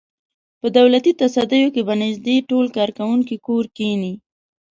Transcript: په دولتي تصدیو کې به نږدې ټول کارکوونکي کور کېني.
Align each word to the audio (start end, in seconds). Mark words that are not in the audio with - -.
په 0.59 0.67
دولتي 0.77 1.11
تصدیو 1.21 1.73
کې 1.75 1.81
به 1.87 1.93
نږدې 2.03 2.35
ټول 2.49 2.65
کارکوونکي 2.77 3.35
کور 3.47 3.65
کېني. 3.77 4.13